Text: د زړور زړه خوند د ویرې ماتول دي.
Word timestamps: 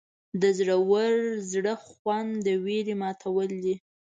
د 0.41 0.43
زړور 0.57 1.13
زړه 1.51 1.73
خوند 1.87 2.31
د 2.45 2.47
ویرې 2.65 2.95
ماتول 3.01 3.49
دي. 3.63 3.75